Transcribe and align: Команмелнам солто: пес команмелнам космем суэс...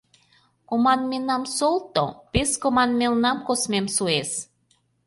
Команмелнам 0.69 1.43
солто: 1.57 2.03
пес 2.31 2.51
команмелнам 2.63 3.37
космем 3.47 3.85
суэс... 3.95 4.31